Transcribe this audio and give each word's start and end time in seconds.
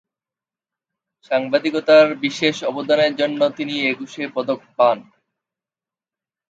সাংবাদিকতায় 1.31 2.09
বিশেষ 2.23 2.55
অবদানের 2.63 3.13
জন্য 3.15 3.39
তিনি 3.57 3.73
একুশে 3.91 4.23
পদক 4.35 4.59
পান। 4.77 4.97